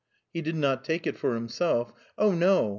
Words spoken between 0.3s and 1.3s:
He did not take it